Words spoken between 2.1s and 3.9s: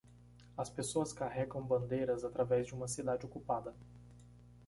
através de uma cidade ocupada